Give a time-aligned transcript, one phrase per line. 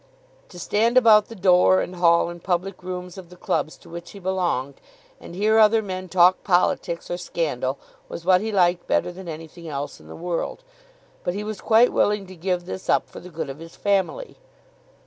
[0.49, 4.13] To stand about the door and hall and public rooms of the clubs to which
[4.13, 4.81] he belonged
[5.19, 7.77] and hear other men talk politics or scandal,
[8.09, 10.63] was what he liked better than anything else in the world.
[11.23, 14.37] But he was quite willing to give this up for the good of his family.